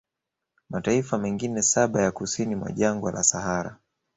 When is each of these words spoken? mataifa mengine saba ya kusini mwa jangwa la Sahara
mataifa 0.69 1.17
mengine 1.17 1.61
saba 1.61 2.01
ya 2.01 2.11
kusini 2.11 2.55
mwa 2.55 2.71
jangwa 2.71 3.11
la 3.11 3.23
Sahara 3.23 3.77